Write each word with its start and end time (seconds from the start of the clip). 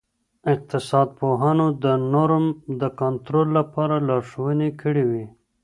اقتصاد 0.53 1.07
پوهانو 1.19 1.67
د 1.83 1.85
نورم 2.13 2.45
د 2.81 2.83
کنټرول 2.99 3.47
لپاره 3.57 3.95
لارښووني 4.07 4.69
کړي 4.81 5.03
وې. 5.11 5.25